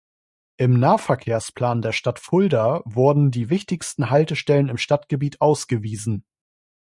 Im 0.57 0.79
Nahverkehrsplan 0.79 1.83
der 1.83 1.91
Stadt 1.91 2.17
Fulda 2.17 2.81
wurden 2.85 3.29
die 3.29 3.51
wichtigsten 3.51 4.09
Haltestellen 4.09 4.67
im 4.67 4.77
Stadtgebiet 4.79 5.39
ausgewiesen. 5.41 6.25